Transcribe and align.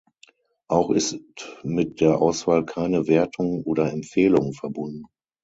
Auch 0.67 0.89
ist 0.89 1.19
mit 1.61 2.01
der 2.01 2.19
Auswahl 2.19 2.65
keine 2.65 3.05
Wertung 3.07 3.61
oder 3.61 3.93
Empfehlung 3.93 4.53
verbunden. 4.53 5.05